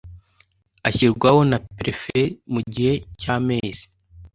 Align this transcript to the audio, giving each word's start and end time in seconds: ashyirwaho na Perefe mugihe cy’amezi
ashyirwaho 0.87 1.39
na 1.51 1.57
Perefe 1.75 2.19
mugihe 2.53 2.93
cy’amezi 3.19 3.83